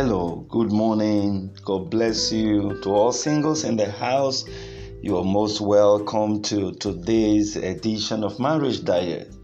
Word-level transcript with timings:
Hello, 0.00 0.46
good 0.48 0.70
morning. 0.70 1.50
God 1.64 1.90
bless 1.90 2.30
you. 2.30 2.78
To 2.82 2.90
all 2.90 3.10
singles 3.10 3.64
in 3.64 3.76
the 3.76 3.90
house, 3.90 4.44
you 5.02 5.18
are 5.18 5.24
most 5.24 5.60
welcome 5.60 6.40
to 6.42 6.70
today's 6.74 7.56
edition 7.56 8.22
of 8.22 8.38
Marriage 8.38 8.84
Diet. 8.84 9.34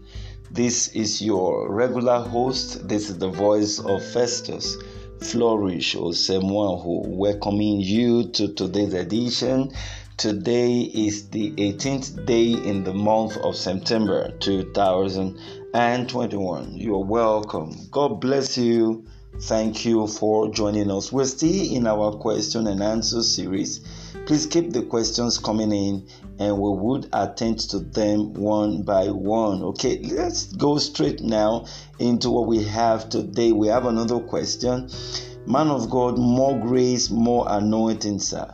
This 0.49 0.87
is 0.95 1.21
your 1.21 1.69
regular 1.69 2.19
host. 2.19 2.87
This 2.87 3.09
is 3.09 3.17
the 3.17 3.27
voice 3.27 3.79
of 3.79 4.01
Festus 4.13 4.77
Flourish 5.19 5.93
Osemwahu, 5.93 7.05
welcoming 7.05 7.81
you 7.81 8.29
to 8.29 8.53
today's 8.53 8.93
edition. 8.93 9.73
Today 10.15 10.83
is 10.83 11.27
the 11.31 11.51
18th 11.51 12.25
day 12.25 12.53
in 12.53 12.85
the 12.85 12.93
month 12.93 13.35
of 13.35 13.57
September 13.57 14.31
2021. 14.39 16.77
You 16.77 16.95
are 16.95 17.05
welcome. 17.05 17.75
God 17.91 18.21
bless 18.21 18.57
you 18.57 19.05
Thank 19.41 19.83
you 19.85 20.07
for 20.07 20.49
joining 20.49 20.89
us. 20.89 21.11
We're 21.11 21.25
still 21.25 21.75
in 21.75 21.87
our 21.87 22.13
question 22.13 22.67
and 22.67 22.81
answer 22.81 23.21
series. 23.21 23.79
Please 24.25 24.45
keep 24.45 24.71
the 24.71 24.83
questions 24.83 25.37
coming 25.37 25.73
in 25.73 26.07
and 26.39 26.57
we 26.57 26.69
would 26.69 27.09
attend 27.11 27.59
to 27.71 27.79
them 27.79 28.33
one 28.33 28.83
by 28.83 29.09
one. 29.09 29.61
Okay, 29.61 29.99
let's 30.03 30.45
go 30.53 30.77
straight 30.77 31.19
now 31.19 31.65
into 31.99 32.29
what 32.29 32.47
we 32.47 32.63
have 32.63 33.09
today. 33.09 33.51
We 33.51 33.67
have 33.67 33.85
another 33.85 34.19
question. 34.19 34.89
Man 35.45 35.67
of 35.67 35.89
God, 35.89 36.17
more 36.17 36.57
grace, 36.57 37.09
more 37.09 37.45
anointing, 37.49 38.19
sir. 38.19 38.49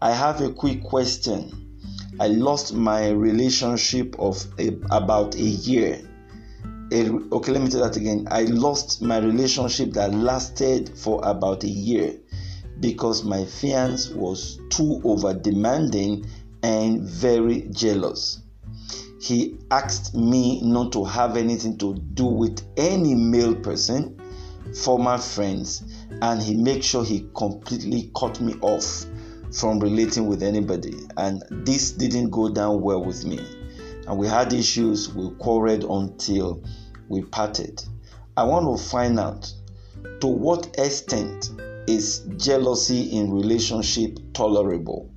I 0.00 0.12
have 0.12 0.40
a 0.40 0.52
quick 0.52 0.84
question. 0.84 1.78
I 2.20 2.28
lost 2.28 2.72
my 2.72 3.10
relationship 3.10 4.14
of 4.20 4.46
a, 4.58 4.68
about 4.90 5.34
a 5.34 5.42
year 5.42 6.00
okay, 6.92 7.52
let 7.52 7.62
me 7.62 7.70
say 7.70 7.80
that 7.80 7.96
again. 7.96 8.28
I 8.30 8.42
lost 8.42 9.00
my 9.02 9.18
relationship 9.18 9.92
that 9.92 10.12
lasted 10.12 10.90
for 10.98 11.20
about 11.24 11.64
a 11.64 11.68
year 11.68 12.14
because 12.80 13.24
my 13.24 13.44
fiance 13.44 14.12
was 14.14 14.60
too 14.68 15.00
over 15.04 15.32
demanding 15.32 16.26
and 16.62 17.02
very 17.02 17.62
jealous. 17.70 18.40
He 19.20 19.58
asked 19.70 20.14
me 20.14 20.60
not 20.62 20.92
to 20.92 21.04
have 21.04 21.36
anything 21.36 21.78
to 21.78 21.94
do 21.94 22.24
with 22.24 22.60
any 22.76 23.14
male 23.14 23.54
person, 23.54 24.20
former 24.74 25.16
friends, 25.16 25.84
and 26.20 26.42
he 26.42 26.56
made 26.56 26.84
sure 26.84 27.04
he 27.04 27.28
completely 27.34 28.10
cut 28.16 28.40
me 28.40 28.54
off 28.60 29.06
from 29.52 29.78
relating 29.78 30.26
with 30.26 30.42
anybody. 30.42 30.94
And 31.16 31.42
this 31.50 31.92
didn't 31.92 32.30
go 32.30 32.48
down 32.48 32.80
well 32.80 33.04
with 33.04 33.24
me. 33.24 33.38
And 34.08 34.18
we 34.18 34.26
had 34.26 34.52
issues, 34.52 35.14
we 35.14 35.30
quarreled 35.36 35.84
until 35.84 36.64
we 37.08 37.22
parted. 37.22 37.82
I 38.36 38.44
want 38.44 38.78
to 38.78 38.84
find 38.84 39.18
out 39.18 39.52
to 40.20 40.26
what 40.26 40.74
extent 40.78 41.50
is 41.86 42.20
jealousy 42.36 43.16
in 43.18 43.32
relationship 43.32 44.18
tolerable 44.32 45.10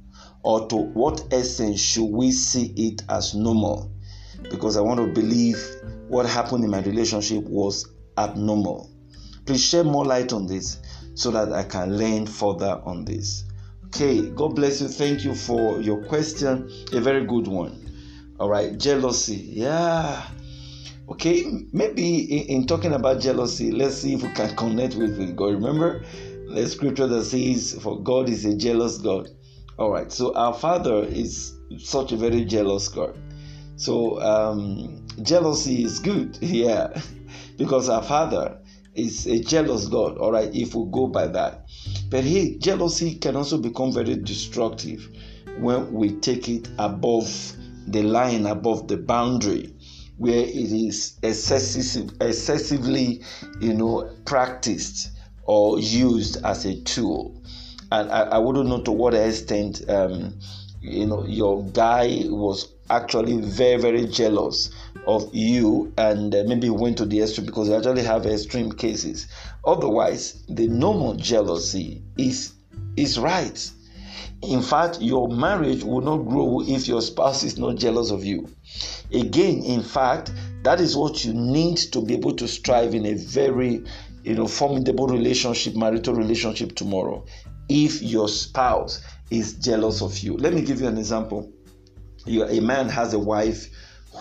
or 0.44 0.68
to 0.68 0.76
what 0.76 1.26
extent 1.32 1.80
should 1.80 2.10
we 2.10 2.32
see 2.32 2.74
it 2.76 3.04
as 3.10 3.34
normal 3.34 3.92
because 4.50 4.78
I 4.78 4.82
want 4.82 5.00
to 5.00 5.08
believe 5.08 5.58
what 6.08 6.26
happened 6.26 6.64
in 6.64 6.70
my 6.70 6.82
relationship 6.82 7.44
was 7.44 7.88
abnormal. 8.18 8.92
Please 9.46 9.64
shed 9.64 9.86
more 9.86 10.06
light 10.06 10.34
on 10.34 10.48
this 10.48 10.80
so 11.14 11.32
that 11.32 11.52
I 11.52 11.64
can 11.64 11.98
learn 11.98 12.26
further 12.26 12.82
on 12.84 13.06
this. 13.06 13.46
Okay, 13.88 14.30
God 14.30 14.56
bless 14.56 14.82
you. 14.82 14.88
Thank 14.88 15.24
you 15.24 15.34
for 15.34 15.80
your 15.82 16.04
question. 16.04 16.70
A 16.92 17.00
very 17.00 17.26
good 17.26 17.48
one. 17.48 17.82
All 18.40 18.50
right, 18.50 18.78
jealousy. 18.78 19.36
Yeah, 19.36 20.22
Okay, 21.08 21.46
maybe 21.72 22.18
in, 22.18 22.48
in, 22.48 22.68
talking 22.68 22.94
about 22.94 23.22
jealousy, 23.22 23.72
let's 23.72 23.96
see 23.96 24.16
if 24.16 24.24
we 24.24 24.30
can 24.30 24.56
connect 24.56 24.96
with, 24.96 25.36
God. 25.36 25.54
Remember 25.54 26.04
the 26.50 26.68
scripture 26.68 27.06
that 27.06 27.26
says, 27.26 27.78
For 27.80 28.02
God 28.02 28.28
is 28.28 28.44
a 28.46 28.58
jealous 28.58 28.98
God. 28.98 29.30
All 29.78 29.92
right, 29.92 30.12
so 30.12 30.34
our 30.34 30.54
Father 30.54 31.04
is 31.04 31.54
such 31.78 32.12
a 32.12 32.18
very 32.18 32.44
jealous 32.44 32.88
God. 32.88 33.16
So 33.76 34.20
um, 34.20 35.06
jealousy 35.22 35.84
is 35.84 36.00
good, 36.00 36.38
yeah, 36.42 37.00
because 37.58 37.88
our 37.88 38.02
Father 38.02 38.58
is 38.96 39.28
a 39.28 39.40
jealous 39.44 39.88
God. 39.88 40.18
All 40.18 40.32
right, 40.32 40.50
if 40.56 40.74
we 40.74 40.90
go 40.92 41.06
by 41.06 41.28
that, 41.28 41.68
but 42.10 42.24
hey, 42.24 42.58
jealousy 42.58 43.16
can 43.16 43.36
also 43.36 43.60
become 43.60 43.92
very 43.92 44.16
destructive 44.16 45.08
when 45.60 45.94
we 45.94 46.14
take 46.14 46.50
it 46.50 46.68
above 46.80 47.30
the 47.88 48.02
line, 48.02 48.48
above 48.48 48.88
the 48.88 48.98
boundary 48.98 49.75
where 50.18 50.40
it 50.40 50.72
is 50.72 51.18
excessive, 51.22 52.12
excessively, 52.22 53.22
you 53.60 53.74
know, 53.74 54.10
practiced 54.26 55.12
or 55.44 55.80
used 55.80 56.44
as 56.46 56.66
a 56.66 56.82
tool. 56.82 57.42
And 57.92 58.12
I, 58.12 58.22
I 58.22 58.38
wouldn't 58.38 58.68
know 58.68 58.82
to 58.82 58.92
what 58.92 59.14
extent, 59.14 59.88
um, 59.90 60.40
you 60.82 61.06
know, 61.06 61.26
your 61.26 61.64
guy 61.66 62.24
was 62.26 62.74
actually 62.90 63.42
very, 63.42 63.82
very 63.82 64.06
jealous 64.06 64.70
of 65.08 65.30
you 65.34 65.94
and 65.98 66.34
uh, 66.34 66.44
maybe 66.48 66.70
went 66.70 66.98
to 66.98 67.06
the 67.06 67.22
extreme 67.22 67.46
because 67.46 67.68
they 67.68 67.76
actually 67.76 68.04
have 68.04 68.26
extreme 68.26 68.72
cases. 68.72 69.28
Otherwise, 69.66 70.44
the 70.50 70.68
normal 70.68 71.16
jealousy 71.16 72.02
is 72.18 72.54
is 72.98 73.20
right. 73.20 73.72
In 74.42 74.62
fact, 74.62 75.02
your 75.02 75.28
marriage 75.28 75.84
will 75.84 76.02
not 76.02 76.18
grow 76.18 76.62
if 76.62 76.88
your 76.88 77.02
spouse 77.02 77.44
is 77.44 77.58
not 77.58 77.76
jealous 77.76 78.12
of 78.12 78.24
you. 78.24 78.48
Again, 79.14 79.64
in 79.64 79.82
fact, 79.82 80.32
that 80.64 80.80
is 80.80 80.96
what 80.96 81.24
you 81.24 81.34
need 81.34 81.78
to 81.78 82.02
be 82.02 82.16
able 82.16 82.36
to 82.36 82.48
strive 82.48 82.96
in 82.96 83.06
a 83.06 83.14
very 83.14 83.84
you 84.24 84.36
know 84.36 84.48
formidable 84.48 85.08
relationship, 85.08 85.76
marital 85.76 86.16
relationship 86.16 86.76
tomorrow. 86.76 87.24
If 87.70 88.02
your 88.02 88.28
spouse 88.28 89.02
is 89.30 89.54
jealous 89.56 90.02
of 90.02 90.18
you. 90.20 90.38
Let 90.38 90.54
me 90.54 90.62
give 90.62 90.82
you 90.82 90.88
an 90.88 90.98
example. 90.98 91.52
You, 92.26 92.46
a 92.46 92.60
man 92.60 92.90
has 92.90 93.14
a 93.14 93.20
wife 93.20 93.70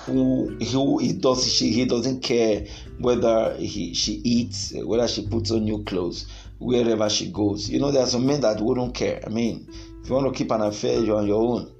who 0.06 0.56
who 0.56 0.98
he 0.98 1.12
does 1.12 1.50
she 1.50 1.70
he 1.70 1.84
doesn't 1.84 2.20
care 2.20 2.66
whether 2.98 3.54
he 3.54 3.94
she 3.94 4.14
eats 4.24 4.72
whether 4.74 5.06
she 5.06 5.26
puts 5.26 5.52
on 5.52 5.64
new 5.64 5.84
clothes 5.84 6.26
wherever 6.58 7.08
she 7.08 7.30
goes 7.30 7.70
you 7.70 7.78
know 7.78 7.92
there 7.92 8.02
are 8.02 8.08
some 8.08 8.26
men 8.26 8.40
that 8.40 8.60
wouldn't 8.60 8.92
care 8.92 9.22
i 9.24 9.28
mean 9.28 9.68
if 10.02 10.08
you 10.08 10.14
want 10.16 10.26
to 10.26 10.36
keep 10.36 10.50
an 10.50 10.62
affair 10.62 10.98
you're 10.98 11.18
on 11.18 11.28
your 11.28 11.40
own 11.40 11.72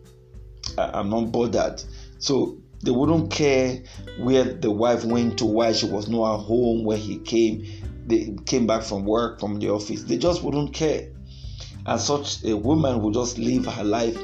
I, 0.79 1.01
i'm 1.01 1.11
not 1.11 1.33
bothered 1.33 1.83
so 2.19 2.57
they 2.84 2.91
wouldn't 2.91 3.31
care 3.31 3.83
where 4.19 4.45
the 4.45 4.71
wife 4.71 5.05
went 5.05 5.39
to, 5.39 5.47
why 5.47 5.72
she 5.72 5.87
was 5.87 6.09
not 6.09 6.34
at 6.34 6.45
home 6.45 6.84
where 6.84 6.99
he 6.99 7.19
came. 7.19 7.67
They 8.06 8.37
came 8.45 8.67
back 8.67 8.83
from 8.83 9.05
work, 9.05 9.41
from 9.41 9.59
the 9.59 9.71
office. 9.71 10.03
They 10.03 10.19
just 10.19 10.43
wouldn't 10.43 10.75
care. 10.75 11.09
And 11.87 12.00
such 12.00 12.45
a 12.45 12.55
woman 12.55 13.03
would 13.03 13.15
just 13.15 13.39
live 13.39 13.67
her 13.67 13.84
life 13.84 14.19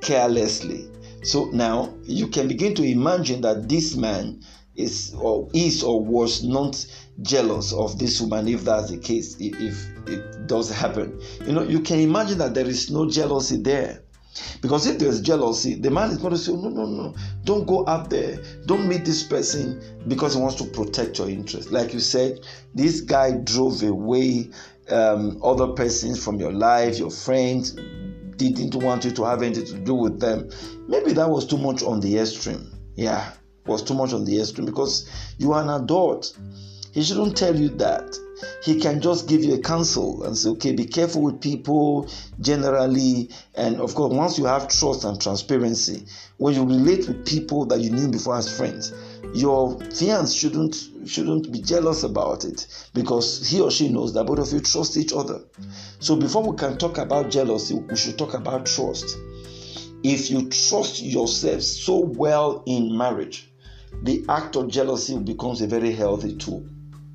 carelessly. 0.00 0.88
So 1.24 1.46
now 1.46 1.94
you 2.04 2.28
can 2.28 2.46
begin 2.46 2.74
to 2.76 2.84
imagine 2.84 3.40
that 3.40 3.68
this 3.68 3.96
man 3.96 4.40
is 4.76 5.14
or 5.18 5.48
is 5.52 5.82
or 5.82 6.04
was 6.04 6.44
not 6.44 6.84
jealous 7.22 7.72
of 7.72 7.98
this 7.98 8.20
woman 8.20 8.48
if 8.48 8.64
that's 8.64 8.90
the 8.90 8.98
case 8.98 9.36
if 9.38 9.88
it 10.08 10.46
does 10.48 10.68
happen 10.68 11.20
you 11.46 11.52
know 11.52 11.62
you 11.62 11.78
can 11.78 12.00
imagine 12.00 12.38
that 12.38 12.54
there 12.54 12.66
is 12.66 12.90
no 12.90 13.08
jealousy 13.08 13.56
there 13.56 14.02
because 14.60 14.86
if 14.86 14.98
there's 14.98 15.20
jealousy, 15.20 15.74
the 15.74 15.90
man 15.90 16.10
is 16.10 16.18
going 16.18 16.32
to 16.32 16.38
say, 16.38 16.52
No, 16.52 16.68
no, 16.68 16.86
no, 16.86 17.14
don't 17.44 17.66
go 17.66 17.84
up 17.84 18.10
there. 18.10 18.42
Don't 18.66 18.88
meet 18.88 19.04
this 19.04 19.22
person 19.22 19.82
because 20.08 20.34
he 20.34 20.40
wants 20.40 20.56
to 20.56 20.64
protect 20.64 21.18
your 21.18 21.28
interest. 21.28 21.70
Like 21.70 21.92
you 21.92 22.00
said, 22.00 22.40
this 22.74 23.00
guy 23.00 23.32
drove 23.32 23.82
away 23.82 24.50
um, 24.90 25.40
other 25.42 25.68
persons 25.68 26.22
from 26.22 26.38
your 26.40 26.52
life, 26.52 26.98
your 26.98 27.10
friends, 27.10 27.76
didn't 28.36 28.74
want 28.74 29.04
you 29.04 29.10
to 29.12 29.24
have 29.24 29.42
anything 29.42 29.66
to 29.66 29.78
do 29.78 29.94
with 29.94 30.20
them. 30.20 30.50
Maybe 30.88 31.12
that 31.12 31.28
was 31.28 31.46
too 31.46 31.58
much 31.58 31.82
on 31.82 32.00
the 32.00 32.18
extreme. 32.18 32.70
Yeah, 32.96 33.32
was 33.66 33.82
too 33.82 33.94
much 33.94 34.12
on 34.12 34.24
the 34.24 34.40
extreme 34.40 34.66
because 34.66 35.08
you 35.38 35.52
are 35.52 35.62
an 35.62 35.82
adult. 35.82 36.36
He 36.92 37.02
shouldn't 37.02 37.36
tell 37.36 37.54
you 37.54 37.70
that 37.70 38.16
he 38.62 38.80
can 38.80 39.00
just 39.00 39.28
give 39.28 39.44
you 39.44 39.54
a 39.54 39.60
counsel 39.60 40.24
and 40.24 40.36
say, 40.36 40.50
okay, 40.50 40.72
be 40.72 40.84
careful 40.84 41.22
with 41.22 41.40
people 41.40 42.08
generally. 42.40 43.30
And 43.54 43.80
of 43.80 43.94
course, 43.94 44.12
once 44.12 44.38
you 44.38 44.46
have 44.46 44.68
trust 44.68 45.04
and 45.04 45.20
transparency, 45.20 46.06
when 46.38 46.54
you 46.54 46.64
relate 46.64 47.06
with 47.06 47.26
people 47.26 47.64
that 47.66 47.80
you 47.80 47.90
knew 47.90 48.08
before 48.08 48.36
as 48.36 48.54
friends, 48.56 48.92
your 49.34 49.80
fiance 49.80 50.36
shouldn't 50.36 50.76
shouldn't 51.06 51.52
be 51.52 51.60
jealous 51.60 52.02
about 52.02 52.44
it 52.44 52.66
because 52.94 53.46
he 53.46 53.60
or 53.60 53.70
she 53.70 53.88
knows 53.88 54.14
that 54.14 54.24
both 54.24 54.38
of 54.38 54.52
you 54.52 54.60
trust 54.60 54.96
each 54.96 55.12
other. 55.12 55.40
So 55.98 56.16
before 56.16 56.42
we 56.42 56.56
can 56.56 56.78
talk 56.78 56.98
about 56.98 57.30
jealousy, 57.30 57.74
we 57.74 57.96
should 57.96 58.16
talk 58.16 58.34
about 58.34 58.66
trust. 58.66 59.16
If 60.02 60.30
you 60.30 60.48
trust 60.50 61.02
yourself 61.02 61.62
so 61.62 61.98
well 61.98 62.62
in 62.66 62.96
marriage, 62.96 63.50
the 64.02 64.24
act 64.28 64.56
of 64.56 64.68
jealousy 64.68 65.18
becomes 65.18 65.62
a 65.62 65.66
very 65.66 65.92
healthy 65.92 66.36
tool. 66.36 66.66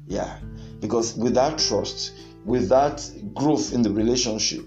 Yeah. 0.08 0.40
Because 0.80 1.16
without 1.16 1.58
trust, 1.58 2.14
without 2.46 3.08
growth 3.34 3.74
in 3.74 3.82
the 3.82 3.92
relationship, 3.92 4.66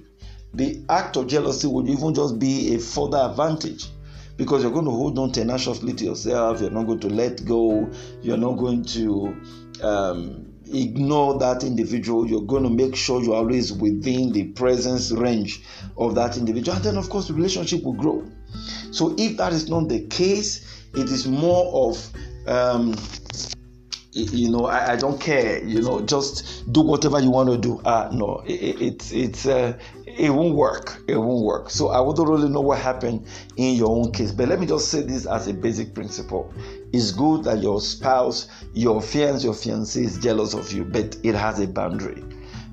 the 0.54 0.84
act 0.88 1.16
of 1.16 1.26
jealousy 1.26 1.66
would 1.66 1.88
even 1.88 2.14
just 2.14 2.38
be 2.38 2.74
a 2.74 2.78
further 2.78 3.18
advantage 3.18 3.86
because 4.36 4.62
you're 4.62 4.72
going 4.72 4.84
to 4.84 4.90
hold 4.90 5.18
on 5.18 5.32
tenaciously 5.32 5.92
to 5.94 6.04
yourself, 6.04 6.60
you're 6.60 6.70
not 6.70 6.86
going 6.86 7.00
to 7.00 7.08
let 7.08 7.44
go, 7.44 7.90
you're 8.22 8.36
not 8.36 8.52
going 8.52 8.84
to 8.84 9.36
um, 9.82 10.52
ignore 10.72 11.38
that 11.38 11.64
individual. 11.64 12.26
You're 12.26 12.42
going 12.42 12.64
to 12.64 12.70
make 12.70 12.96
sure 12.96 13.22
you're 13.22 13.34
always 13.34 13.72
within 13.72 14.32
the 14.32 14.44
presence 14.52 15.12
range 15.12 15.62
of 15.96 16.14
that 16.14 16.36
individual. 16.36 16.76
And 16.76 16.84
then, 16.84 16.96
of 16.96 17.08
course, 17.08 17.28
the 17.28 17.34
relationship 17.34 17.82
will 17.82 17.92
grow. 17.92 18.26
So, 18.90 19.14
if 19.18 19.36
that 19.36 19.52
is 19.52 19.68
not 19.68 19.88
the 19.88 20.06
case, 20.06 20.86
it 20.94 21.10
is 21.10 21.26
more 21.26 21.88
of 21.88 22.10
um, 22.46 22.94
you 24.12 24.50
know 24.50 24.66
I, 24.66 24.92
I, 24.92 24.96
don't 24.96 25.18
care 25.18 25.64
you 25.64 25.80
know 25.80 26.00
just 26.02 26.70
do 26.70 26.82
whatever 26.82 27.18
you 27.18 27.30
want 27.30 27.48
to 27.48 27.56
do. 27.56 27.80
Ah 27.84 28.08
uh, 28.08 28.10
no 28.12 28.42
it, 28.46 28.80
it 28.80 29.12
it's 29.12 29.46
uh, 29.46 29.78
it 30.06 30.30
won't 30.30 30.54
work 30.54 31.02
it 31.08 31.16
won't 31.16 31.44
work. 31.44 31.70
So 31.70 31.88
i 31.88 32.00
wouldn't 32.00 32.28
really 32.28 32.50
know 32.50 32.60
what 32.60 32.78
happened 32.78 33.26
in 33.56 33.74
your 33.74 33.88
own 33.88 34.12
case. 34.12 34.30
But 34.30 34.48
let 34.48 34.60
me 34.60 34.66
just 34.66 34.88
say 34.88 35.00
this 35.00 35.24
as 35.24 35.48
a 35.48 35.54
basic 35.54 35.94
principle. 35.94 36.52
It's 36.92 37.10
good 37.10 37.44
that 37.44 37.62
your 37.62 37.80
spouse 37.80 38.48
your 38.74 39.00
fiance 39.00 39.44
your 39.44 39.54
fiancé 39.54 40.04
is 40.04 40.18
jealous 40.18 40.52
of 40.52 40.70
you 40.72 40.84
but 40.84 41.16
it 41.22 41.34
has 41.34 41.58
a 41.60 41.66
boundary. 41.66 42.22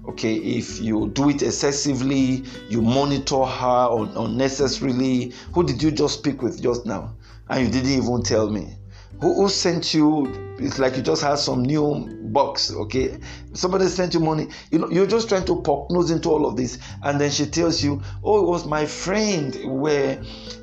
Okay 0.09 0.35
if 0.35 0.81
you 0.81 1.07
do 1.09 1.29
it 1.29 1.41
excessively 1.41 2.43
you 2.67 2.81
monitor 2.81 3.45
her 3.45 3.87
un- 3.91 4.11
unnecessarily 4.17 5.31
who 5.53 5.63
did 5.63 5.81
you 5.81 5.91
just 5.91 6.19
speak 6.19 6.41
with 6.41 6.61
just 6.61 6.85
now? 6.85 7.13
And 7.47 7.65
you 7.65 7.71
didn't 7.71 8.03
even 8.03 8.23
tell 8.23 8.49
me 8.49 8.75
who, 9.21 9.33
who 9.35 9.49
sent 9.49 9.93
you? 9.93 10.55
It's 10.59 10.79
like 10.79 10.95
you 10.97 11.01
just 11.01 11.21
had 11.21 11.35
some 11.35 11.63
new 11.63 12.07
box 12.29 12.71
okay 12.71 13.17
somebody 13.53 13.87
sent 13.87 14.13
you 14.13 14.19
money. 14.19 14.47
You 14.71 14.79
know 14.79 14.89
you're 14.89 15.07
just 15.07 15.29
trying 15.29 15.45
to 15.45 15.61
poke 15.61 15.91
nose 15.91 16.11
into 16.11 16.29
all 16.29 16.45
of 16.45 16.55
this. 16.55 16.79
And 17.03 17.19
then 17.19 17.31
she 17.31 17.45
tells 17.45 17.83
you 17.83 18.01
oh 18.23 18.43
it 18.43 18.47
was 18.47 18.65
my 18.65 18.85
friend 18.85 19.81
where 19.81 20.21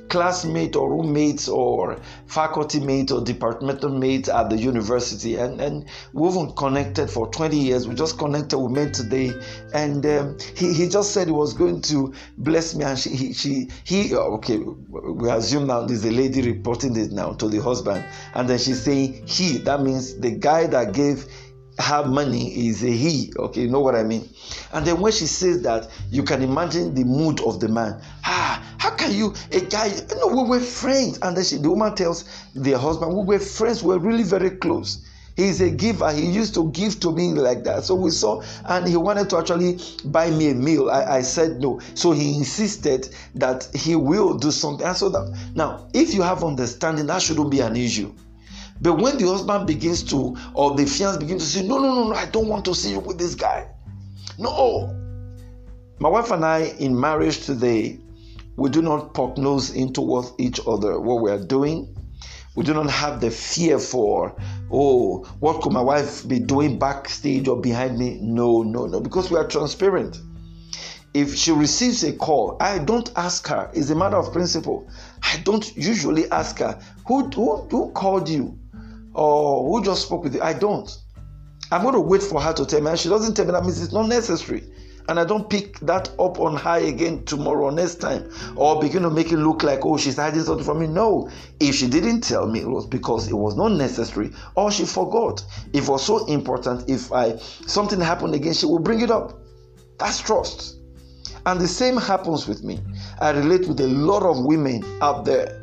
classmate 0.09 0.77
or 0.77 0.91
roommates 0.91 1.49
or 1.49 2.01
faculty 2.27 2.81
mate 2.81 3.11
or 3.11 3.23
departmental 3.23 3.91
mate 3.91 4.29
at 4.29 4.51
the 4.51 4.57
university. 4.57 5.37
And 5.37 5.61
and 5.61 5.87
we 6.13 6.29
haven't 6.29 6.57
connected 6.57 7.11
for 7.11 7.29
20 7.29 7.57
years. 7.57 7.89
We 7.89 7.95
just 7.95 8.19
connected 8.19 8.59
we 8.59 8.73
met 8.73 8.95
today. 8.95 9.33
And 9.73 10.05
um, 10.07 10.39
he, 10.55 10.73
he 10.73 10.89
just 10.89 11.13
said 11.13 11.27
he 11.27 11.33
was 11.33 11.55
going 11.55 11.83
to 11.83 12.15
bless 12.39 12.75
me. 12.75 12.85
And 12.85 12.99
she 12.99 13.11
he, 13.11 13.33
she 13.33 13.69
he 13.85 14.15
oh, 14.15 14.35
okay 14.37 14.59
we 14.59 15.31
assume 15.31 15.67
now 15.67 15.83
there's 15.83 16.05
a 16.05 16.11
lady 16.11 16.43
reporting 16.43 16.93
this 16.93 17.11
now 17.11 17.33
to 17.33 17.49
the 17.49 17.59
husband. 17.63 18.05
And 18.35 18.49
then 18.49 18.59
she's 18.59 18.83
saying 18.83 19.27
he 19.27 19.59
that 19.59 19.83
means 19.83 20.17
the 20.19 20.31
guy 20.33 20.67
that 20.67 20.93
gave 20.93 21.27
have 21.79 22.09
money 22.09 22.69
is 22.69 22.83
a 22.83 22.91
he 22.91 23.33
okay 23.39 23.63
you 23.63 23.69
know 23.69 23.81
what 23.81 23.95
i 23.95 24.03
mean? 24.03 24.29
And 24.73 24.87
then 24.87 25.01
when 25.01 25.13
she 25.13 25.27
says 25.27 25.63
that 25.63 25.89
you 26.11 26.23
can 26.23 26.43
imagine 26.43 26.95
the 26.95 27.05
mood 27.05 27.41
of 27.41 27.61
the 27.61 27.69
man. 27.69 28.01
Ah 28.25 28.63
how 28.79 28.91
can 28.91 29.13
you 29.13 29.35
a 29.53 29.61
guy 29.61 29.87
you 29.87 30.17
know 30.17 30.29
we 30.29 30.49
were 30.49 30.61
friends. 30.61 31.19
And 31.23 31.37
then 31.37 31.45
she, 31.45 31.57
the 31.57 31.71
woman 31.71 31.95
tells 31.95 32.25
the 32.55 32.73
husband 32.73 33.15
we 33.15 33.25
were 33.25 33.39
friends 33.39 33.83
We're 33.83 33.99
really 33.99 34.23
very 34.23 34.51
close. 34.51 35.05
He's 35.37 35.61
a 35.61 35.69
giver. 35.69 36.11
He 36.13 36.25
used 36.31 36.55
to 36.55 36.71
give 36.71 36.99
to 37.01 37.13
me 37.13 37.35
like 37.35 37.63
that. 37.65 37.85
So 37.85 37.95
we 37.95 38.11
saw 38.11 38.43
and 38.65 38.89
he 38.89 38.97
wanted 38.97 39.29
to 39.31 39.37
actually 39.37 39.79
buy 40.07 40.31
me 40.31 40.51
a 40.51 40.55
meal. 40.55 40.91
I, 40.91 41.19
I 41.19 41.23
said 41.23 41.61
no. 41.61 41.81
So 41.95 42.13
he 42.13 42.39
insisted 42.39 43.15
that 43.35 43.69
he 43.75 43.97
will 43.97 44.39
do 44.39 44.51
something. 44.51 44.87
And 44.87 44.97
so 44.97 45.11
that 45.11 45.37
now 45.55 45.89
if 45.93 46.15
you 46.15 46.23
have 46.23 46.43
understanding 46.43 47.07
that 47.09 47.21
shouldn't 47.21 47.51
be 47.51 47.61
an 47.61 47.77
issue 47.77 48.15
but 48.81 48.95
when 48.95 49.19
the 49.19 49.27
husband 49.27 49.67
begins 49.67 50.03
to, 50.05 50.37
or 50.55 50.75
the 50.75 50.87
fiance 50.87 51.19
begins 51.19 51.45
to 51.45 51.59
say, 51.59 51.67
No, 51.67 51.79
no, 51.79 51.95
no, 51.95 52.09
no, 52.09 52.15
I 52.15 52.27
don't 52.27 52.49
want 52.49 52.65
to 52.67 52.75
see 52.75 52.91
you 52.91 53.01
with 53.01 53.19
this 53.19 53.35
guy. 53.35 53.69
No. 54.39 54.95
My 55.99 56.09
wife 56.09 56.31
and 56.31 56.45
I 56.45 56.75
in 56.79 56.99
marriage 56.99 57.47
today, 57.47 57.99
we 58.57 58.71
do 58.71 58.83
not 58.83 59.15
poke 59.15 59.39
nose 59.39 59.71
into 59.71 60.03
what 60.03 60.33
each 60.39 60.61
other, 60.67 61.01
what 61.01 61.23
we 61.23 61.31
are 61.31 61.43
doing. 61.43 61.95
We 62.55 62.65
do 62.65 62.73
not 62.73 62.89
have 62.91 63.21
the 63.21 63.31
fear 63.31 63.79
for, 63.79 64.35
oh, 64.71 65.25
what 65.41 65.61
could 65.61 65.73
my 65.73 65.83
wife 65.83 66.27
be 66.27 66.39
doing 66.39 66.79
backstage 66.79 67.49
or 67.49 67.61
behind 67.61 67.99
me? 67.99 68.19
No, 68.23 68.63
no, 68.63 68.87
no, 68.87 69.01
because 69.01 69.31
we 69.31 69.37
are 69.37 69.47
transparent. 69.47 70.19
If 71.13 71.35
she 71.35 71.53
receives 71.53 72.03
a 72.03 72.13
call, 72.15 72.57
I 72.61 72.79
don't 72.79 73.11
ask 73.17 73.47
her. 73.49 73.71
It's 73.75 73.91
a 73.91 73.95
matter 73.95 74.17
of 74.17 74.33
principle. 74.33 74.87
I 75.23 75.39
don't 75.45 75.75
usually 75.77 76.31
ask 76.31 76.59
her, 76.59 76.79
who, 77.07 77.29
who, 77.29 77.57
who 77.71 77.91
called 77.93 78.29
you? 78.29 78.59
Or 79.17 79.65
who 79.65 79.85
just 79.85 80.03
spoke 80.03 80.25
with 80.25 80.35
you. 80.35 80.43
I 80.43 80.53
don't. 80.53 80.95
I'm 81.73 81.83
going 81.83 81.95
to 81.95 82.01
wait 82.01 82.23
for 82.23 82.41
her 82.41 82.53
to 82.53 82.67
tell 82.67 82.81
me. 82.81 82.91
And 82.91 82.99
she 82.99 83.09
doesn't 83.09 83.35
tell 83.35 83.47
me 83.47 83.53
that 83.53 83.63
means 83.63 83.83
it's 83.83 83.93
not 83.93 84.09
necessary. 84.09 84.63
And 85.09 85.19
I 85.19 85.25
don't 85.25 85.49
pick 85.49 85.79
that 85.81 86.11
up 86.19 86.39
on 86.39 86.57
her 86.57 86.79
again 86.79 87.25
tomorrow 87.25 87.67
or 87.67 87.73
next 87.73 87.97
time 87.97 88.31
or 88.57 88.81
begin 88.81 89.03
to 89.03 89.11
make 89.11 89.33
it 89.33 89.39
look 89.39 89.63
like, 89.63 89.87
oh, 89.87 89.97
she's 89.97 90.17
hiding 90.17 90.43
something 90.43 90.65
from 90.65 90.81
me. 90.81 90.87
No. 90.87 91.31
If 91.61 91.77
she 91.77 91.89
didn't 91.89 92.23
tell 92.23 92.47
me, 92.47 92.61
it 92.61 92.69
was 92.69 92.87
because 92.87 93.29
it 93.29 93.35
was 93.35 93.57
not 93.57 93.73
necessary 93.73 94.33
or 94.55 94.71
she 94.71 94.85
forgot. 94.85 95.45
If 95.73 95.85
it 95.85 95.91
was 95.91 96.05
so 96.05 96.27
important, 96.27 96.91
if 96.91 97.13
I 97.13 97.37
something 97.37 98.01
happened 98.01 98.35
again, 98.35 98.53
she 98.53 98.67
will 98.67 98.81
bring 98.81 99.01
it 99.01 99.11
up. 99.11 99.39
That's 99.99 100.21
trust. 100.21 100.77
And 101.47 101.61
the 101.61 101.69
same 101.69 101.97
happens 101.97 102.49
with 102.49 102.65
me. 102.65 102.81
I 103.21 103.31
relate 103.31 103.69
with 103.69 103.81
a 103.81 103.87
lot 103.87 104.25
of 104.25 104.45
women 104.45 104.85
out 105.01 105.25
there 105.25 105.63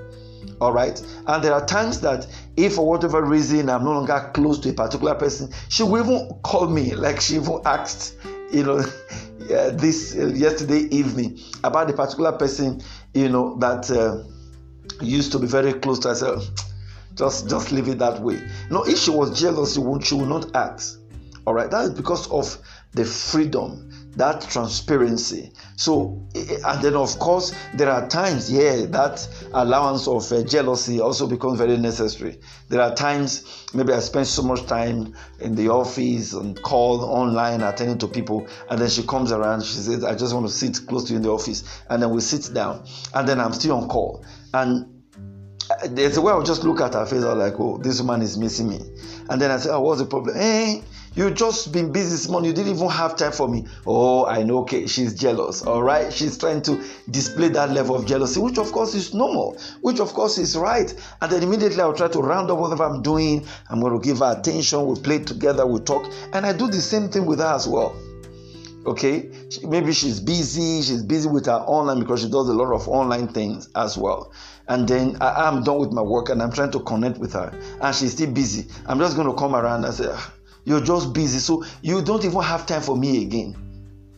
all 0.61 0.71
right 0.71 1.01
and 1.27 1.43
there 1.43 1.53
are 1.53 1.65
times 1.65 1.99
that 1.99 2.27
if 2.55 2.75
for 2.75 2.87
whatever 2.87 3.23
reason 3.23 3.69
i'm 3.69 3.83
no 3.83 3.91
longer 3.91 4.31
close 4.33 4.59
to 4.59 4.69
a 4.69 4.73
particular 4.73 5.15
person 5.15 5.49
she 5.69 5.83
will 5.83 6.03
even 6.03 6.29
call 6.43 6.67
me 6.67 6.93
like 6.95 7.19
she 7.19 7.35
even 7.35 7.59
asked 7.65 8.15
you 8.51 8.63
know 8.63 8.77
uh, 9.53 9.69
this 9.71 10.15
uh, 10.17 10.27
yesterday 10.27 10.87
evening 10.95 11.39
about 11.63 11.87
the 11.87 11.93
particular 11.93 12.31
person 12.31 12.81
you 13.13 13.29
know 13.29 13.57
that 13.59 13.89
uh, 13.91 14.23
used 15.01 15.31
to 15.31 15.39
be 15.39 15.47
very 15.47 15.73
close 15.73 15.99
to 15.99 16.09
herself 16.09 16.47
just 17.15 17.49
just 17.49 17.71
leave 17.71 17.87
it 17.87 17.99
that 17.99 18.19
way. 18.21 18.41
No 18.69 18.83
if 18.83 18.97
she 18.97 19.11
was 19.11 19.39
jealous 19.39 19.73
she 19.73 19.79
would 19.79 20.05
she 20.05 20.15
would 20.15 20.29
not 20.29 20.55
ask. 20.55 20.99
All 21.45 21.53
right 21.53 21.69
that 21.69 21.83
is 21.85 21.89
because 21.91 22.29
of 22.31 22.57
the 22.93 23.05
freedom 23.05 23.89
that 24.15 24.41
transparency 24.41 25.51
so 25.75 26.21
and 26.35 26.81
then 26.83 26.93
of 26.95 27.17
course 27.19 27.53
there 27.73 27.89
are 27.89 28.07
times 28.07 28.51
yeah 28.51 28.85
that 28.85 29.27
allowance 29.53 30.07
of 30.07 30.31
uh, 30.31 30.43
jealousy 30.43 30.99
also 30.99 31.25
becomes 31.25 31.57
very 31.57 31.77
necessary 31.77 32.37
there 32.69 32.81
are 32.81 32.93
times 32.93 33.65
maybe 33.73 33.91
i 33.91 33.99
spend 33.99 34.27
so 34.27 34.43
much 34.43 34.65
time 34.67 35.15
in 35.39 35.55
the 35.55 35.67
office 35.67 36.33
and 36.33 36.61
call 36.61 37.03
online 37.05 37.61
attending 37.61 37.97
to 37.97 38.07
people 38.07 38.47
and 38.69 38.79
then 38.79 38.89
she 38.89 39.01
comes 39.03 39.31
around 39.31 39.63
she 39.63 39.73
says 39.73 40.03
i 40.03 40.13
just 40.13 40.33
want 40.33 40.45
to 40.45 40.53
sit 40.53 40.79
close 40.87 41.05
to 41.05 41.11
you 41.11 41.17
in 41.17 41.23
the 41.23 41.31
office 41.31 41.81
and 41.89 42.01
then 42.01 42.09
we 42.11 42.21
sit 42.21 42.53
down 42.53 42.85
and 43.15 43.27
then 43.27 43.39
i'm 43.39 43.53
still 43.53 43.75
on 43.75 43.87
call 43.87 44.23
and 44.53 44.85
uh, 45.69 45.87
there's 45.91 46.17
a 46.17 46.21
way 46.21 46.31
I'll 46.31 46.43
just 46.43 46.63
look 46.63 46.81
at 46.81 46.93
her 46.93 47.05
face. 47.05 47.23
I'm 47.23 47.39
like, 47.39 47.57
oh, 47.57 47.77
this 47.77 48.01
woman 48.01 48.21
is 48.21 48.37
missing 48.37 48.69
me. 48.69 48.79
And 49.29 49.41
then 49.41 49.49
I 49.49 49.57
say, 49.57 49.69
oh, 49.69 49.79
what's 49.79 50.01
the 50.01 50.05
problem? 50.05 50.35
Hey, 50.35 50.79
eh, 50.79 50.81
you 51.15 51.29
just 51.31 51.71
been 51.71 51.91
busy 51.91 52.09
this 52.09 52.27
morning. 52.27 52.49
You 52.49 52.55
didn't 52.55 52.75
even 52.75 52.89
have 52.89 53.15
time 53.15 53.31
for 53.31 53.47
me. 53.47 53.65
Oh, 53.85 54.25
I 54.25 54.43
know. 54.43 54.59
Okay, 54.59 54.87
she's 54.87 55.13
jealous. 55.13 55.61
All 55.61 55.83
right, 55.83 56.11
she's 56.11 56.37
trying 56.37 56.61
to 56.63 56.83
display 57.11 57.49
that 57.49 57.69
level 57.71 57.95
of 57.95 58.05
jealousy, 58.05 58.39
which 58.39 58.57
of 58.57 58.71
course 58.71 58.95
is 58.95 59.13
normal, 59.13 59.57
which 59.81 59.99
of 59.99 60.13
course 60.13 60.37
is 60.37 60.57
right. 60.57 60.93
And 61.21 61.31
then 61.31 61.43
immediately 61.43 61.81
I'll 61.81 61.93
try 61.93 62.07
to 62.07 62.19
round 62.19 62.49
up 62.49 62.57
whatever 62.57 62.83
I'm 62.83 63.01
doing. 63.01 63.45
I'm 63.69 63.79
going 63.79 63.93
to 63.93 64.03
give 64.03 64.19
her 64.19 64.35
attention. 64.37 64.87
We 64.87 64.99
play 64.99 65.19
together. 65.19 65.67
We 65.67 65.79
talk, 65.81 66.11
and 66.33 66.45
I 66.45 66.53
do 66.53 66.67
the 66.67 66.81
same 66.81 67.09
thing 67.09 67.25
with 67.25 67.39
her 67.39 67.53
as 67.53 67.67
well 67.67 67.95
okay 68.85 69.29
maybe 69.63 69.93
she's 69.93 70.19
busy 70.19 70.81
she's 70.81 71.03
busy 71.03 71.29
with 71.29 71.45
her 71.45 71.53
online 71.53 71.99
because 71.99 72.21
she 72.21 72.29
does 72.29 72.49
a 72.49 72.53
lot 72.53 72.73
of 72.73 72.87
online 72.89 73.29
things 73.29 73.69
as 73.75 73.97
well 73.97 74.33
and 74.67 74.87
then 74.87 75.15
I, 75.21 75.47
am 75.47 75.63
done 75.63 75.77
with 75.77 75.93
my 75.93 76.01
work 76.01 76.27
and 76.27 76.41
i'm 76.41 76.51
trying 76.51 76.71
to 76.71 76.81
connect 76.81 77.17
with 77.17 77.31
her 77.31 77.57
and 77.81 77.95
she's 77.95 78.11
still 78.11 78.31
busy 78.31 78.67
i'm 78.85 78.99
just 78.99 79.15
going 79.15 79.29
to 79.29 79.35
come 79.35 79.55
around 79.55 79.85
and 79.85 79.93
say 79.93 80.07
ah, 80.09 80.33
you're 80.65 80.81
just 80.81 81.13
busy, 81.13 81.39
so 81.39 81.63
you 81.81 82.01
don't 82.01 82.23
even 82.25 82.41
have 82.41 82.65
time 82.65 82.81
for 82.81 82.95
me 82.95 83.21
again. 83.23 83.55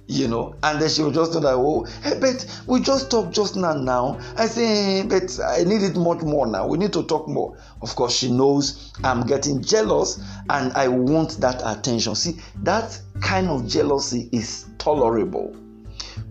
You 0.08 0.28
know, 0.28 0.56
and 0.62 0.80
then 0.80 0.88
she 0.88 1.02
will 1.02 1.12
just 1.12 1.34
know 1.34 1.40
that, 1.40 1.56
oh, 1.56 1.84
hey, 2.04 2.20
but 2.20 2.46
we 2.68 2.80
just 2.80 3.10
talked 3.10 3.34
just 3.34 3.56
now. 3.56 3.74
Now 3.74 4.20
I 4.38 4.46
say, 4.46 4.66
hey, 4.66 5.04
but 5.04 5.40
I 5.44 5.64
need 5.64 5.82
it 5.82 5.96
much 5.96 6.22
more 6.22 6.46
now. 6.46 6.68
We 6.68 6.78
need 6.78 6.94
to 6.94 7.02
talk 7.02 7.28
more. 7.28 7.58
Of 7.82 7.96
course, 7.96 8.16
she 8.16 8.32
knows 8.32 8.94
I'm 9.04 9.26
getting 9.26 9.64
jealous 9.64 10.20
and 10.52 10.72
I 10.74 10.90
want 10.90 11.42
that 11.42 11.60
attention. 11.66 12.14
See, 12.14 12.40
that 12.62 13.02
kind 13.20 13.50
of 13.50 13.68
jealousy 13.68 14.30
is 14.32 14.68
tolerable, 14.78 15.56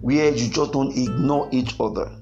where 0.03 0.31
you 0.31 0.49
just 0.51 0.71
don't 0.73 0.97
ignore 0.97 1.49
each 1.51 1.75
other 1.81 2.13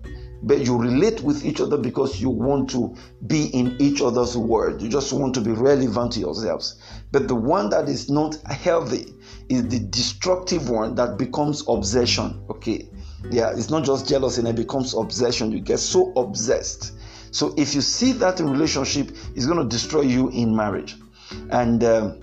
but 0.42 0.66
you 0.66 0.76
relate 0.76 1.20
with 1.22 1.44
each 1.44 1.60
other 1.60 1.76
because 1.76 2.20
you 2.20 2.28
want 2.28 2.68
to 2.70 2.94
be 3.26 3.46
in 3.46 3.76
each 3.80 4.02
other's 4.02 4.36
world. 4.36 4.82
You 4.82 4.88
just 4.88 5.12
want 5.12 5.34
to 5.34 5.40
be 5.40 5.52
relevant 5.52 6.12
to 6.12 6.20
yourselves. 6.20 6.80
But 7.12 7.28
the 7.28 7.34
one 7.34 7.70
that 7.70 7.88
is 7.88 8.10
not 8.10 8.34
healthy 8.42 9.14
is 9.48 9.68
the 9.68 9.78
destructive 9.78 10.68
one 10.68 10.96
that 10.96 11.16
becomes 11.16 11.64
obsession. 11.68 12.44
Okay. 12.50 12.88
Yeah, 13.30 13.52
it's 13.56 13.70
not 13.70 13.84
just 13.84 14.08
jealousy 14.08 14.40
and 14.40 14.48
it 14.48 14.56
becomes 14.56 14.94
obsession. 14.94 15.52
You 15.52 15.60
get 15.60 15.78
so 15.78 16.12
obsessed. 16.16 16.92
So 17.30 17.54
if 17.56 17.74
you 17.74 17.80
see 17.80 18.12
that 18.12 18.40
in 18.40 18.50
relationship, 18.50 19.10
it's 19.34 19.46
going 19.46 19.58
to 19.58 19.68
destroy 19.68 20.02
you 20.02 20.28
in 20.30 20.54
marriage. 20.54 20.96
And 21.50 21.84
uh, 21.84 22.14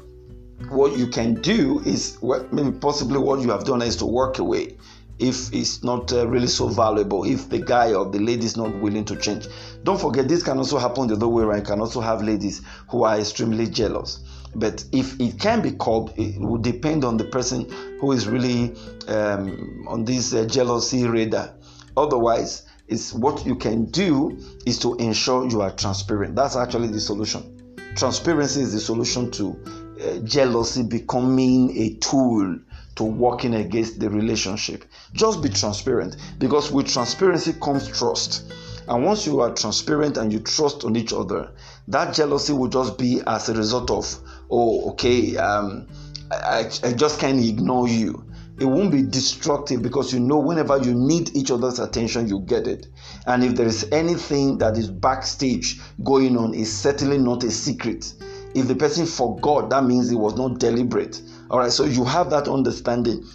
what 0.69 0.97
you 0.97 1.07
can 1.07 1.35
do 1.35 1.79
is, 1.85 2.17
well, 2.21 2.45
maybe 2.51 2.71
possibly 2.71 3.17
what 3.17 3.39
you 3.39 3.49
have 3.49 3.63
done 3.63 3.81
is 3.81 3.95
to 3.97 4.05
work 4.05 4.39
away 4.39 4.77
if 5.19 5.53
it's 5.53 5.83
not 5.83 6.11
uh, 6.13 6.27
really 6.27 6.47
so 6.47 6.67
valuable, 6.67 7.25
if 7.25 7.49
the 7.49 7.59
guy 7.59 7.93
or 7.93 8.05
the 8.05 8.19
lady 8.19 8.45
is 8.45 8.55
not 8.55 8.73
willing 8.79 9.05
to 9.05 9.15
change. 9.17 9.47
Don't 9.83 9.99
forget, 9.99 10.27
this 10.27 10.43
can 10.43 10.57
also 10.57 10.77
happen 10.77 11.07
the 11.07 11.15
other 11.15 11.27
way 11.27 11.43
around. 11.43 11.59
You 11.59 11.65
can 11.65 11.81
also 11.81 11.99
have 11.99 12.23
ladies 12.23 12.61
who 12.89 13.03
are 13.03 13.19
extremely 13.19 13.67
jealous. 13.67 14.19
But 14.55 14.83
if 14.91 15.19
it 15.19 15.39
can 15.39 15.61
be 15.61 15.71
called, 15.71 16.13
it 16.17 16.39
will 16.39 16.57
depend 16.57 17.03
on 17.03 17.17
the 17.17 17.25
person 17.25 17.69
who 17.99 18.13
is 18.13 18.27
really 18.27 18.75
um, 19.07 19.85
on 19.88 20.05
this 20.05 20.33
uh, 20.33 20.45
jealousy 20.45 21.05
radar. 21.05 21.53
Otherwise, 21.97 22.65
it's 22.88 23.13
what 23.13 23.45
you 23.45 23.55
can 23.55 23.85
do 23.85 24.39
is 24.65 24.79
to 24.79 24.95
ensure 24.95 25.47
you 25.47 25.61
are 25.61 25.71
transparent. 25.71 26.35
That's 26.35 26.55
actually 26.55 26.88
the 26.88 26.99
solution. 26.99 27.75
Transparency 27.95 28.61
is 28.61 28.73
the 28.73 28.79
solution 28.79 29.29
to 29.31 29.59
uh, 30.01 30.19
jealousy 30.19 30.83
becoming 30.83 31.77
a 31.77 31.95
tool 31.95 32.57
to 33.00 33.06
working 33.06 33.56
against 33.56 33.98
the 34.01 34.10
relationship. 34.10 34.84
Just 35.13 35.41
be 35.41 35.48
transparent 35.48 36.18
because 36.38 36.70
with 36.70 36.91
transparency 36.91 37.53
comes 37.53 37.88
trust. 37.88 38.51
And 38.89 39.06
once 39.06 39.25
you 39.25 39.39
are 39.39 39.53
transparent 39.53 40.18
and 40.18 40.34
you 40.34 40.41
trust 40.41 40.84
on 40.84 40.98
each 40.98 41.13
other, 41.13 41.50
that 41.88 42.13
jealousy 42.13 42.51
will 42.51 42.68
just 42.68 42.98
be 42.98 43.22
as 43.25 43.48
a 43.48 43.53
result 43.53 43.89
of, 43.89 44.13
oh, 44.51 44.89
okay, 44.91 45.38
um, 45.38 45.88
I, 46.29 46.70
I 46.84 46.91
just 46.91 47.22
can't 47.22 47.39
ignore 47.39 47.88
you 47.88 48.25
it 48.60 48.65
won't 48.65 48.91
be 48.91 49.01
destructive 49.01 49.82
because 49.82 50.12
you 50.12 50.20
know 50.20 50.38
whenever 50.38 50.77
you 50.77 50.94
need 50.94 51.34
each 51.34 51.50
other's 51.50 51.79
attention 51.79 52.27
you 52.27 52.41
get 52.41 52.68
it 52.68 52.88
and 53.25 53.41
if 53.41 53.56
there 53.56 53.65
is 53.65 53.88
anything 53.94 54.58
that 54.58 54.77
is 54.77 54.89
backstage 54.89 55.79
going 56.03 56.36
on 56.36 56.53
it's 56.53 56.70
certainly 56.70 57.18
not 57.18 57.41
a 57.46 57.51
secret 57.51 58.13
if 58.53 58.68
the 58.68 58.75
person 58.75 59.06
forgot 59.06 59.70
that 59.70 59.86
means 59.86 60.12
it 60.12 60.18
was 60.18 60.36
not 60.36 60.60
deliberate 60.60 61.22
all 61.50 61.60
right 61.60 61.72
so 61.72 61.86
you 61.86 62.06
have 62.06 62.29
that 62.29 62.48
understanding. 62.48 63.25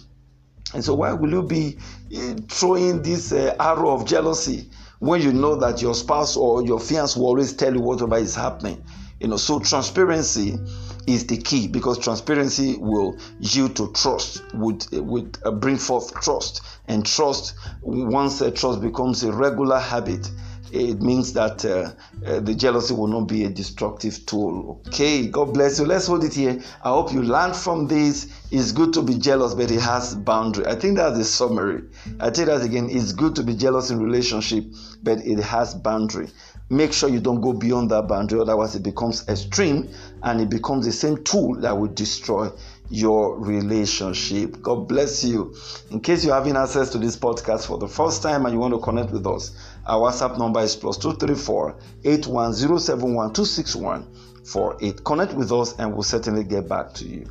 And 0.73 0.83
so 0.83 0.95
why 0.95 1.13
will 1.13 1.31
you 1.31 1.43
be 1.43 1.77
eh, 2.13 2.35
throwing 2.49 3.01
this 3.01 3.31
uh, 3.31 3.55
arrow 3.59 3.91
of 3.91 4.05
jealousy 4.05 4.69
when 4.99 5.21
you 5.21 5.31
know 5.31 5.55
that 5.55 5.81
your 5.81 5.93
spouse 5.93 6.35
or 6.35 6.63
your 6.63 6.79
fiance 6.79 7.19
will 7.19 7.27
always 7.27 7.53
tell 7.53 7.73
you 7.73 7.81
whatever 7.81 8.17
is 8.17 8.35
happening? 8.35 8.83
You 9.19 9.29
know 9.29 9.37
so 9.37 9.59
transparency 9.59 10.57
is 11.07 11.27
the 11.27 11.37
key 11.37 11.67
because 11.67 11.99
transparency 11.99 12.77
will 12.77 13.17
yield 13.39 13.75
to 13.77 13.91
trust 13.93 14.43
would 14.53 14.85
would 14.91 15.37
uh, 15.45 15.51
bring 15.51 15.77
forth 15.77 16.13
trust. 16.21 16.61
And 16.87 17.05
trust 17.05 17.55
once 17.81 18.41
a 18.41 18.51
trust 18.51 18.81
becomes 18.81 19.23
a 19.23 19.31
regular 19.31 19.79
habit 19.79 20.29
it 20.71 21.01
means 21.01 21.33
that 21.33 21.63
uh, 21.65 21.91
uh, 22.25 22.39
the 22.39 22.53
jealousy 22.53 22.93
will 22.93 23.07
not 23.07 23.27
be 23.27 23.45
a 23.45 23.49
destructive 23.49 24.25
tool. 24.25 24.81
Okay, 24.87 25.27
God 25.27 25.53
bless 25.53 25.79
you. 25.79 25.85
Let's 25.85 26.07
hold 26.07 26.23
it 26.23 26.33
here. 26.33 26.61
I 26.83 26.89
hope 26.89 27.13
you 27.13 27.21
learned 27.21 27.55
from 27.55 27.87
this. 27.87 28.27
It's 28.51 28.71
good 28.71 28.93
to 28.93 29.01
be 29.01 29.15
jealous, 29.17 29.53
but 29.53 29.71
it 29.71 29.81
has 29.81 30.15
boundary. 30.15 30.65
I 30.67 30.75
think 30.75 30.97
that's 30.97 31.17
the 31.17 31.25
summary. 31.25 31.83
I 32.19 32.29
tell 32.29 32.45
that 32.47 32.63
again. 32.63 32.89
It's 32.89 33.11
good 33.13 33.35
to 33.35 33.43
be 33.43 33.55
jealous 33.55 33.89
in 33.89 34.01
relationship, 34.01 34.65
but 35.03 35.19
it 35.19 35.39
has 35.39 35.73
boundary 35.73 36.29
make 36.69 36.91
sure 36.91 37.09
you 37.09 37.19
don't 37.19 37.41
go 37.41 37.53
beyond 37.53 37.91
that 37.91 38.07
boundary 38.07 38.39
otherwise 38.39 38.75
it 38.75 38.81
becomes 38.81 39.27
extreme 39.29 39.87
and 40.23 40.41
it 40.41 40.49
becomes 40.49 40.85
the 40.85 40.91
same 40.91 41.23
tool 41.23 41.53
that 41.55 41.77
will 41.77 41.87
destroy 41.93 42.49
your 42.89 43.37
relationship 43.39 44.59
god 44.61 44.87
bless 44.87 45.23
you 45.23 45.55
in 45.91 45.99
case 45.99 46.25
you're 46.25 46.33
having 46.33 46.55
access 46.55 46.89
to 46.89 46.97
this 46.97 47.15
podcast 47.15 47.67
for 47.67 47.77
the 47.77 47.87
first 47.87 48.23
time 48.23 48.45
and 48.45 48.53
you 48.53 48.59
want 48.59 48.73
to 48.73 48.79
connect 48.79 49.11
with 49.11 49.25
us 49.27 49.55
our 49.87 50.09
whatsapp 50.11 50.37
number 50.37 50.61
is 50.61 50.75
plus 50.75 50.97
234 50.97 51.77
81071 52.03 53.33
connect 55.03 55.33
with 55.33 55.51
us 55.51 55.77
and 55.79 55.93
we'll 55.93 56.03
certainly 56.03 56.43
get 56.43 56.67
back 56.67 56.93
to 56.93 57.07
you 57.07 57.25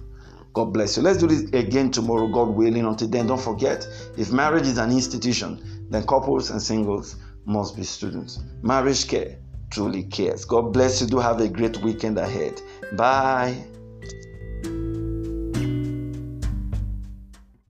God 0.55 0.73
bless 0.73 0.97
you. 0.97 1.03
Let's 1.03 1.19
do 1.19 1.27
this 1.27 1.51
again 1.51 1.91
tomorrow, 1.91 2.29
God 2.29 2.51
willing. 2.51 2.87
Until 2.87 3.09
then, 3.09 3.27
don't 3.27 3.41
forget 3.41 3.87
if 4.17 4.31
marriage 4.33 4.69
is 4.69 4.79
an 4.79 4.93
institution, 4.93 5.87
then 5.91 6.07
couples 6.07 6.51
and 6.51 6.63
singles 6.63 7.17
must 7.45 7.77
be 7.77 7.83
students. 7.83 8.39
Marriage 8.63 9.09
care 9.09 9.37
truly 9.71 10.05
cares. 10.05 10.45
God 10.45 10.73
bless 10.73 11.01
you. 11.01 11.09
Do 11.09 11.19
have 11.19 11.41
a 11.41 11.49
great 11.49 11.77
weekend 11.79 12.19
ahead. 12.19 12.63
Bye. 12.93 13.65